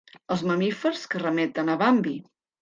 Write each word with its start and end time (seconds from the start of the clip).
Els 0.35 0.43
mamífers 0.51 1.03
que 1.11 1.21
remeten 1.25 1.71
a 1.75 1.77
Bambi. 1.83 2.17